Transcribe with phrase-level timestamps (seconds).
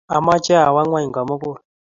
[0.15, 1.55] amoche awo ngony komugul.